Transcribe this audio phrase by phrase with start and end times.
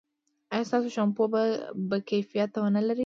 [0.53, 1.23] ایا ستاسو شامپو
[1.89, 2.99] به کیفیت و نه لري؟